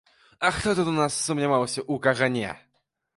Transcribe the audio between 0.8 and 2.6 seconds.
у нас сумняваўся ў кагане?